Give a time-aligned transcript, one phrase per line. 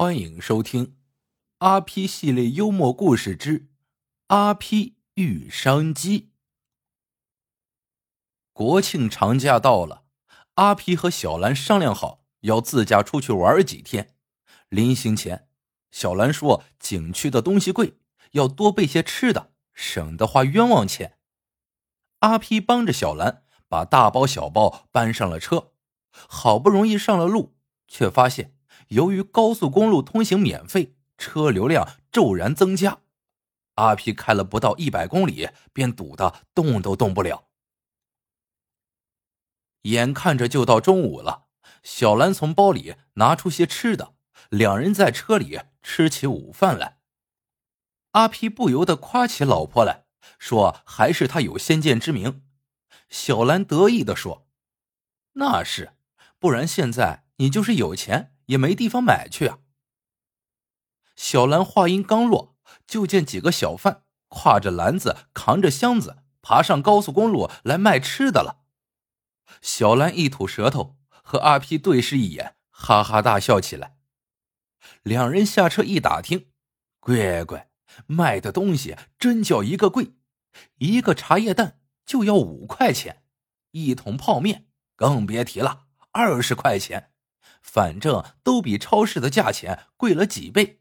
[0.00, 0.86] 欢迎收听
[1.58, 3.68] 《阿批系列幽默故事之
[4.28, 6.20] 阿批遇商机》。
[8.52, 10.04] 国庆长假到了，
[10.54, 14.14] 阿批和小兰商量好要自驾出去玩几天。
[14.68, 15.48] 临行前，
[15.90, 17.98] 小兰说：“景区的东西贵，
[18.30, 21.18] 要多备些吃的，省得花冤枉钱。”
[22.22, 25.72] 阿批帮着小兰把大包小包搬上了车，
[26.12, 27.56] 好不容易上了路，
[27.88, 28.54] 却发现。
[28.88, 32.98] 由于高速公路通行免费，车流量骤然增加，
[33.74, 37.48] 阿皮开了不到一百公里，便堵得动都动不了。
[39.82, 41.46] 眼看着就到中午了，
[41.82, 44.14] 小兰从包里拿出些吃的，
[44.50, 46.98] 两人在车里吃起午饭来。
[48.12, 50.06] 阿皮不由得夸起老婆来
[50.38, 52.42] 说：“还是他有先见之明。”
[53.08, 54.48] 小兰得意的说
[55.34, 55.92] ：“那是，
[56.38, 59.60] 不然现在你就是有钱。”也没地方买去啊！
[61.16, 68.64] 小兰话音刚落，就见几个小贩挎着篮子，扛着箱子，爬上高速公路来卖吃的了。
[69.60, 73.96] 小兰一吐舌头，和阿皮对视一眼，哈哈大笑起来。
[75.02, 76.50] 两人下车一打听，
[77.00, 77.70] 乖乖，
[78.06, 80.14] 卖的东西真叫一个贵，
[80.78, 83.22] 一个茶叶蛋就要五块钱，
[83.72, 87.12] 一桶泡面更别提了，二十块钱。
[87.70, 90.80] 反正都比超市的价钱贵了几倍。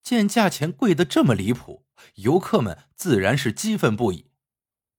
[0.00, 4.30] 见价钱贵的这么离谱，游客们自然是激愤不已。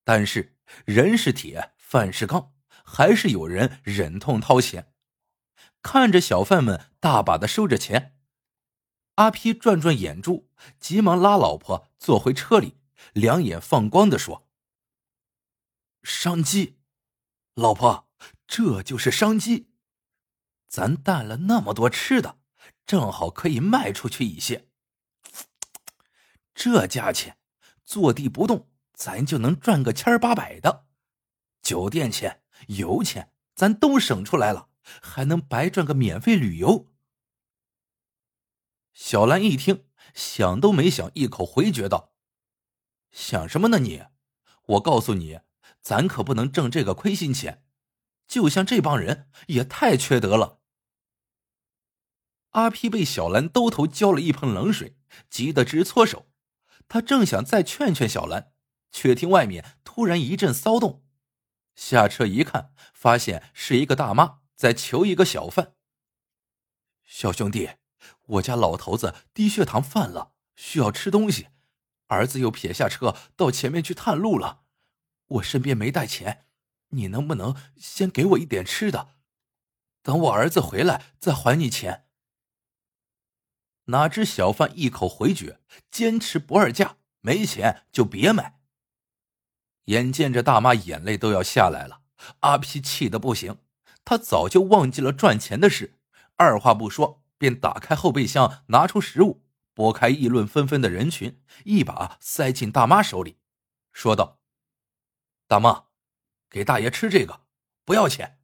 [0.03, 4.93] 但是人是铁，饭是钢，还是有人忍痛掏钱。
[5.81, 8.17] 看着小贩们大把的收着钱，
[9.15, 10.49] 阿皮转转眼珠，
[10.81, 12.75] 急忙拉老婆坐回车里，
[13.13, 14.49] 两眼放光的说
[16.03, 16.77] ：“商机，
[17.53, 18.09] 老婆，
[18.45, 19.66] 这就是商机。”
[20.67, 22.39] 咱带了那么多吃的，
[22.85, 24.69] 正好可以卖出去一些。
[26.53, 27.37] 这价钱，
[27.85, 30.87] 坐地不动，咱就能赚个千八百的。
[31.61, 34.69] 酒店钱、油钱，咱都省出来了，
[35.01, 36.91] 还能白赚个免费旅游。
[38.93, 39.85] 小兰一听，
[40.15, 42.13] 想都没想，一口回绝道
[43.11, 44.03] ：“想什么呢你？
[44.65, 45.39] 我告诉你，
[45.81, 47.63] 咱可不能挣这个亏心钱。
[48.27, 50.59] 就像这帮人，也太缺德了。”
[52.51, 54.97] 阿皮被小兰兜头浇了一盆冷水，
[55.29, 56.29] 急得直搓手。
[56.87, 58.53] 他正想再劝劝小兰，
[58.91, 61.03] 却听外面突然一阵骚动。
[61.75, 65.75] 下车一看，发现是一个大妈在求一个小贩
[67.05, 67.71] ：“小兄弟，
[68.25, 71.49] 我家老头子低血糖犯了，需要吃东西，
[72.07, 74.63] 儿子又撇下车到前面去探路了，
[75.27, 76.46] 我身边没带钱，
[76.89, 79.15] 你能不能先给我一点吃的？
[80.01, 82.05] 等我儿子回来再还你钱。”
[83.89, 85.59] 哪知小贩一口回绝，
[85.89, 88.59] 坚持不二价，没钱就别买。
[89.85, 92.01] 眼见着大妈眼泪都要下来了，
[92.41, 93.59] 阿皮气得不行，
[94.03, 95.97] 他早就忘记了赚钱的事，
[96.35, 103.37] 二话不说便打开后备箱，拿出食物，拨开议论纷纷的人群，一把塞进大妈手里，
[103.93, 104.41] 说道
[105.47, 105.85] ：“大妈，
[106.49, 107.45] 给大爷吃这个，
[107.85, 108.39] 不要钱。”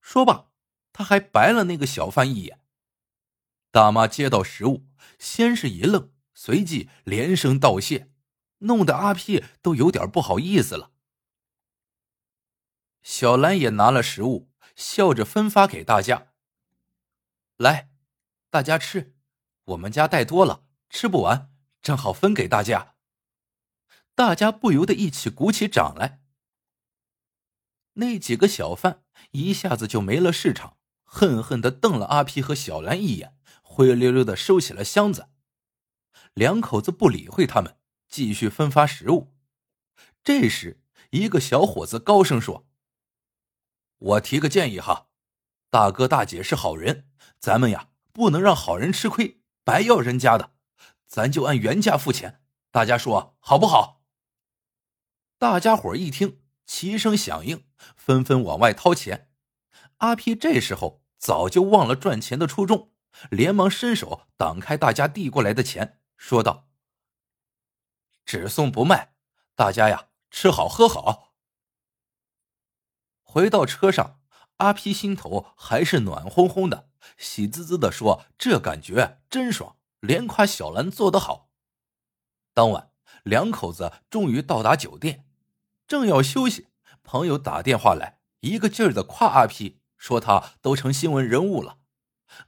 [0.00, 0.50] 说罢，
[0.92, 2.60] 他还白了那个小贩一眼。
[3.70, 4.86] 大妈接到食物，
[5.18, 8.10] 先是一愣，随即连声道谢，
[8.58, 10.92] 弄得阿屁都有点不好意思了。
[13.02, 16.32] 小兰也拿了食物，笑着分发给大家
[17.56, 17.90] ：“来，
[18.48, 19.16] 大家吃，
[19.64, 22.94] 我们家带多了，吃不完，正好分给大家。”
[24.14, 26.23] 大家不由得一起鼓起掌来。
[27.94, 33.36] 那几个小贩一下子就没了市场，恨恨的瞪了阿皮和小兰一眼。
[33.62, 35.30] 灰溜溜的收起了箱子，
[36.32, 37.76] 两口子不理会他们，
[38.08, 39.34] 继续分发食物。
[40.22, 42.68] 这时，一个小伙子高声说
[43.98, 45.08] ：“我提个建议哈，
[45.70, 47.08] 大哥大姐是好人，
[47.40, 50.52] 咱们呀不能让好人吃亏，白要人家的，
[51.08, 52.42] 咱就按原价付钱。
[52.70, 54.04] 大家说好不好？”
[55.38, 57.66] 大家伙一听，齐声响应，
[57.96, 59.30] 纷纷往外掏钱。
[59.98, 62.92] 阿皮这时候早就忘了赚钱的初衷。
[63.30, 66.66] 连忙伸手挡开大家递过来的钱，说道
[68.26, 69.14] ：“只送不卖，
[69.54, 71.32] 大家呀，吃好喝好。”
[73.22, 74.20] 回到车上，
[74.56, 81.52] 阿皮心头还是暖烘烘的，喜滋滋的说：“这感觉真爽！”连夸小兰做得好。
[82.52, 82.90] 当晚，
[83.22, 85.23] 两口子终于到达酒店，
[85.86, 86.68] 正要休息，
[87.02, 91.78] 朋友打电话来，一个劲儿的夸阿皮，说他都成新闻人物了。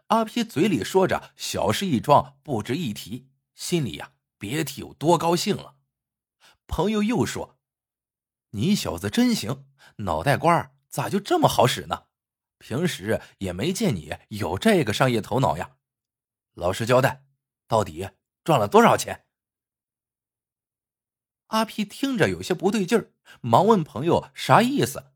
[0.08, 5.76] 阿皮嘴里说着小事一桩，不值一提，心里呀别提有多高兴了。
[6.66, 7.58] 朋友又说
[8.52, 9.66] ：“你小子真行，
[9.98, 12.04] 脑袋瓜咋就这么好使呢？
[12.58, 15.76] 平时也没见你有这个商业头脑呀。”
[16.54, 17.26] 老实交代，
[17.68, 18.08] 到底
[18.42, 19.25] 赚了多少钱？
[21.48, 25.12] 阿皮听着有些不对劲儿，忙问朋友啥意思。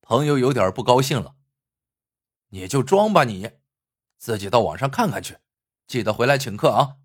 [0.00, 1.36] 朋友有点不高兴了
[2.50, 3.52] ：“你就装吧，你
[4.18, 5.38] 自己到网上看看去，
[5.86, 6.96] 记得回来请客啊。”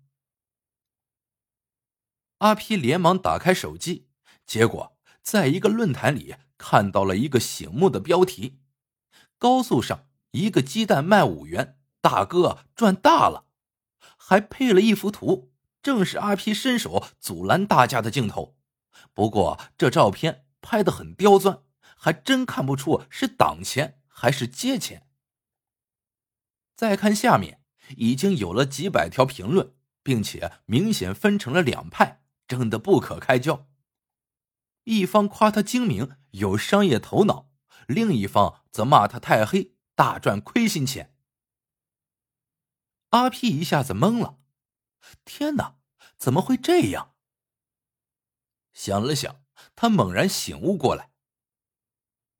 [2.38, 4.08] 阿皮连忙打开手机，
[4.46, 8.60] 结果在一个论坛里看到了一个醒目的标题
[9.38, 13.46] ：“高速上一个鸡蛋卖五元，大哥赚大了。”
[14.20, 15.47] 还配了一幅图，
[15.82, 18.56] 正是阿皮伸手阻拦大家的镜头。
[19.12, 21.62] 不过这照片拍的很刁钻，
[21.96, 25.08] 还真看不出是挡钱还是接钱。
[26.74, 27.62] 再看下面，
[27.96, 32.22] 已经有了几百条评论，并且明显分成了两派。
[32.48, 33.68] 争得不可开交，
[34.84, 37.50] 一方夸他精明有商业头脑，
[37.86, 41.14] 另一方则骂他太黑，大赚亏心钱。
[43.10, 44.38] 阿皮一下子懵了，
[45.24, 45.78] 天哪，
[46.16, 47.14] 怎么会这样？
[48.72, 49.42] 想了想，
[49.74, 51.10] 他猛然醒悟过来，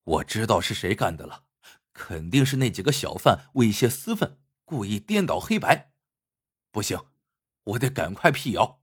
[0.05, 1.45] 我知道是谁干的了，
[1.93, 5.93] 肯定是那几个小贩为泄私愤，故意颠倒黑白。
[6.71, 7.09] 不行，
[7.65, 8.83] 我得赶快辟谣。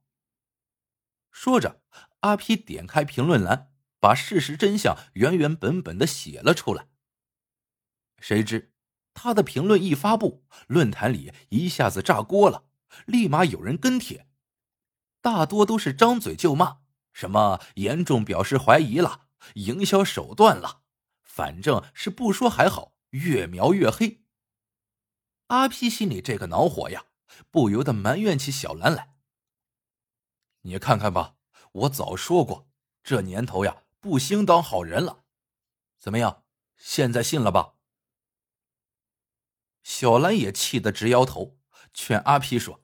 [1.31, 1.81] 说着，
[2.21, 6.89] 阿皮点开评论栏，把事实真相原原本本的写了出来。
[8.19, 8.73] 谁知
[9.13, 12.64] 他的评论一发布，论坛里一下子炸锅了，
[13.05, 14.27] 立马有人跟帖，
[15.21, 16.79] 大多都是张嘴就骂，
[17.13, 20.81] 什么严重表示怀疑了，营销手段了，
[21.21, 24.23] 反正是不说还好，越描越黑。
[25.47, 27.05] 阿皮心里这个恼火呀，
[27.51, 29.15] 不由得埋怨起小兰来。
[30.61, 31.35] 你看看吧，
[31.71, 32.67] 我早说过，
[33.03, 35.23] 这年头呀，不兴当好人了。
[35.99, 36.43] 怎么样，
[36.77, 37.73] 现在信了吧？
[39.83, 41.59] 小兰也气得直摇头，
[41.93, 42.83] 劝阿皮说：“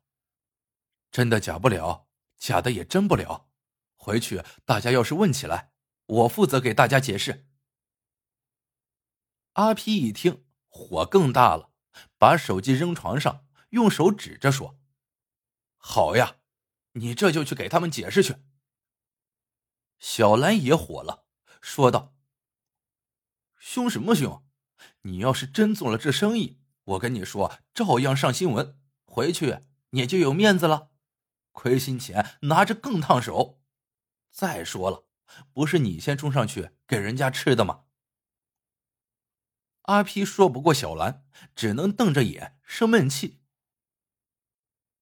[1.12, 3.50] 真的假不了，假的也真不了。
[3.96, 5.74] 回去大家要是问起来，
[6.06, 7.48] 我负责给大家解释。”
[9.54, 11.72] 阿皮一听，火更大了，
[12.18, 14.80] 把手机扔床上，用手指着说
[15.78, 16.38] ：“好呀。”
[16.96, 18.36] 你这就去给他们解释去。
[19.98, 21.26] 小兰也火了，
[21.62, 22.14] 说道
[23.58, 24.44] ：“凶什么凶？
[25.04, 29.60] 你要是真做了这生意，我跟你说，照样上新闻，回去
[29.92, 30.91] 你就有面子了。
[31.52, 33.62] 亏心钱拿着更烫手。
[34.32, 35.06] 再说了，
[35.52, 37.86] 不是你先冲上去给人家吃的吗？”
[39.84, 41.26] 阿皮说不过小兰，
[41.56, 43.42] 只能瞪着眼生闷气。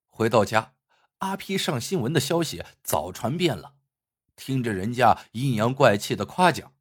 [0.05, 0.75] 回到家。
[1.19, 3.75] 阿皮上新闻的消息早传遍了，
[4.37, 6.73] 听着人家阴阳怪气的夸奖，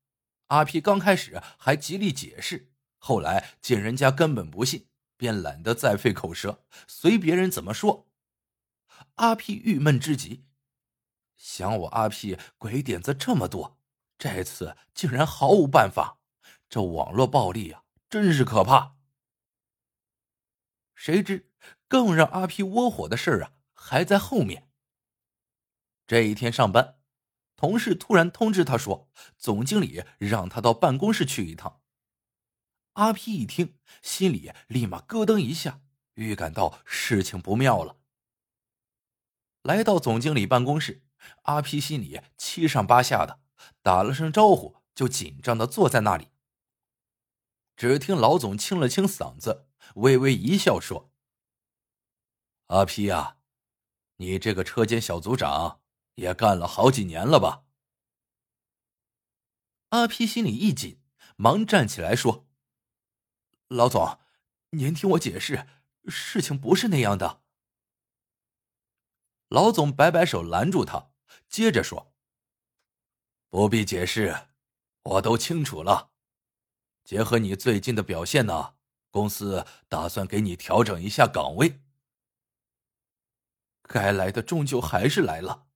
[0.47, 4.87] 阿皮刚开始还极力解释，后来见人家根本不信，
[5.17, 8.08] 便懒得再费口舌，随别人怎么说。
[9.19, 10.45] 阿 P 郁闷之极，
[11.37, 13.79] 想我阿 P 鬼点子这么多，
[14.17, 16.21] 这次竟然毫无办法，
[16.69, 18.97] 这网络暴力啊，真是可怕。
[20.95, 21.51] 谁知
[21.89, 23.53] 更让阿皮窝火的事啊！
[23.73, 24.69] 还在后面。
[26.07, 26.99] 这一天上班，
[27.57, 31.81] 同事突然通知他说，总经理让他到办公室去一趟。
[32.95, 35.81] 阿皮一听，心里立马咯噔一下，
[36.15, 37.98] 预感到事情不妙了。
[39.63, 41.03] 来到总经理办公室，
[41.43, 43.41] 阿皮心里七上八下的，
[43.83, 46.29] 打了声招呼，就紧张的坐在那里。
[47.77, 51.13] 只听老总清了清嗓子，微微一笑说
[52.69, 53.37] ：“阿皮呀。”
[54.21, 55.81] 你这个车间小组长
[56.17, 57.63] 也干了好几年了吧？
[59.91, 61.01] 阿皮心里一紧，
[61.37, 62.49] 忙站起来说
[63.69, 64.19] ：“老总，
[64.71, 65.69] 您听我解释，
[66.09, 67.43] 事情不是那样的。”
[69.49, 71.11] 老总摆摆手拦住他，
[71.49, 72.13] 接着说
[73.49, 74.49] ：“不必解释，
[75.03, 76.11] 我都清楚了。
[77.03, 78.75] 结合你最近的表现呢，
[79.11, 81.81] 公司打算给你调整一下岗位。”
[83.89, 85.69] 该来的终究还是来了，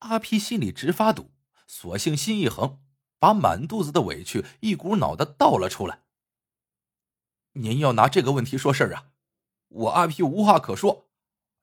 [0.00, 1.32] 阿皮心里直发堵，
[1.66, 2.82] 索性心一横，
[3.18, 6.02] 把满肚子的委屈一股脑的倒了出来。
[7.52, 9.12] 您要拿这个问题说事儿啊，
[9.68, 11.08] 我阿皮无话可说，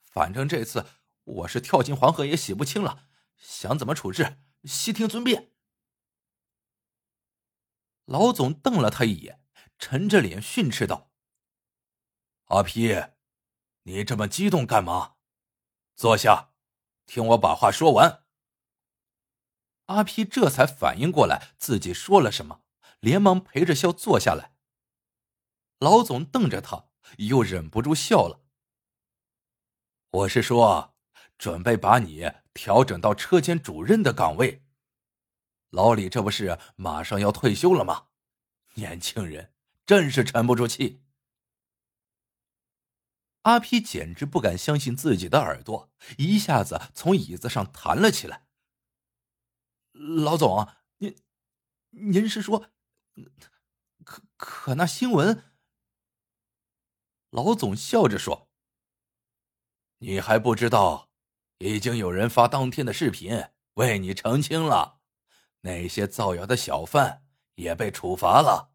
[0.02, 0.88] 反正这次
[1.24, 5.52] 我是跳进黄河也洗不清了，想怎么处置，悉听尊便。
[8.06, 9.42] 老总瞪了他一眼，
[9.78, 11.12] 沉着脸训斥道
[12.48, 12.94] ：“阿皮，
[13.84, 15.16] 你这么激动干嘛？
[15.96, 16.54] 坐下，
[17.06, 18.26] 听我把话说完。
[19.86, 22.64] 阿皮这才反应过来自己说了什么，
[23.00, 24.56] 连忙陪着笑坐下来。
[25.80, 28.42] 老总瞪着他，又忍不住笑了。
[30.10, 30.93] 我是说，
[31.44, 34.64] 准备把你调整到车间主任的岗位。
[35.72, 38.08] 老李这不是马上要退休了吗？
[38.76, 39.54] 年轻人
[39.86, 41.04] 真是沉不住气。
[43.42, 48.48] 阿皮简直不敢相信自己的耳朵，一下子从椅子上弹了起来。
[49.92, 50.70] 老总，
[51.00, 51.14] 您，
[51.90, 52.70] 您是说，
[54.06, 55.44] 可可那新闻？
[57.32, 58.50] 老总笑着说
[60.00, 61.10] ：“你还不知道，
[61.64, 65.00] 已经有人发当天的视频为你澄清了，
[65.62, 67.24] 那些造谣的小贩
[67.56, 68.74] 也被处罚了。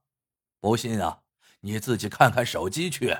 [0.58, 1.20] 不信啊，
[1.60, 3.18] 你自己看看手机去。”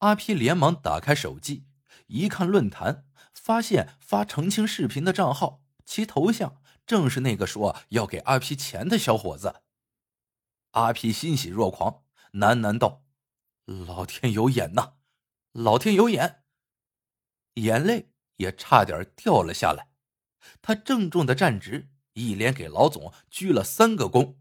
[0.00, 1.66] 阿皮连忙打开手机，
[2.06, 9.60] 一看论坛，发现发澄清视频的账号，其头像正是那个说要给阿皮钱的小伙子。
[10.70, 13.04] 阿皮欣喜若狂，喃喃道
[13.86, 14.94] ：“老天有眼呐，
[15.52, 16.38] 老天有眼！”
[17.62, 19.90] 眼泪也差点掉了下来。
[20.62, 24.36] 他郑重的站直，一连给老总鞠了三个躬。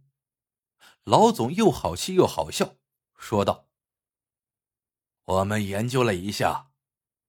[1.04, 2.78] 老总又好气又好笑，
[3.18, 3.68] 说道。
[5.26, 6.72] 我们研究了一下，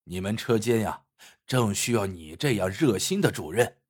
[0.04, 1.04] 你们车间呀，
[1.46, 3.82] 正需要你这样热心的主任。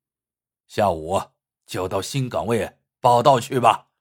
[0.67, 1.21] 下午
[1.65, 3.91] 就到新岗位报道去吧。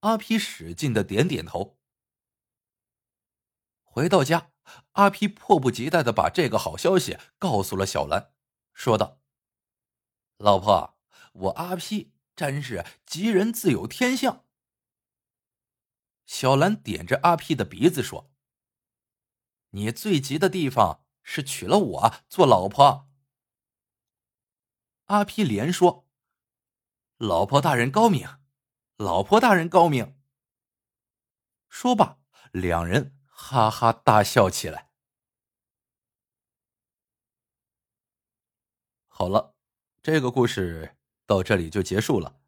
[0.00, 1.78] 阿皮使劲的点点头。
[3.82, 4.51] 回到家，
[4.92, 8.32] 阿皮迫不及待的把这个好消息告诉了小兰，
[8.72, 9.20] 说道
[10.38, 10.98] ：“老婆，
[11.32, 14.44] 我阿皮真是吉人自有天相。”
[16.26, 18.32] 小兰点着阿皮的鼻子说
[19.70, 23.10] ：“你最急的地方是娶了我做老婆。”
[25.06, 26.08] 阿皮连说
[27.18, 28.38] ：“老婆大人高明，
[28.96, 30.16] 老婆大人高明。”
[31.68, 32.18] 说罢，
[32.52, 34.88] 两人哈哈大笑起来。
[39.08, 39.56] 好了，
[40.00, 40.96] 这个故事
[41.26, 42.38] 到这里就结束了。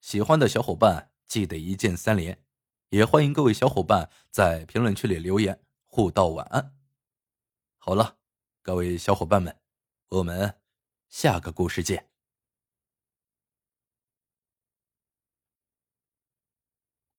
[0.00, 2.44] 喜欢的小伙伴记得一键三连。
[2.88, 6.76] 也欢迎各位小伙伴在评论区里留言互道晚安。
[7.78, 8.18] 好了，
[8.62, 9.56] 各位小伙伴们，
[10.08, 10.60] 我们
[11.08, 12.09] 下个故事见。